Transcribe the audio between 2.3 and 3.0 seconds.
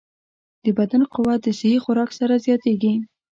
زیاتېږي.